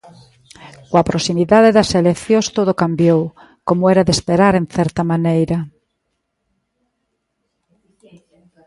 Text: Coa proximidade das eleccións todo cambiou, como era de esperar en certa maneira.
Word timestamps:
Coa 0.89 1.07
proximidade 1.11 1.69
das 1.77 1.89
eleccións 2.01 2.47
todo 2.57 2.79
cambiou, 2.81 3.21
como 3.67 3.83
era 3.93 4.05
de 4.07 4.13
esperar 4.17 4.53
en 4.61 4.65
certa 4.77 5.01
maneira. 5.11 5.57